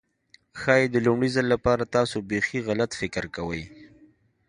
[0.61, 3.63] ښايي د لومړي ځل لپاره تاسو بيخي غلط فکر کوئ.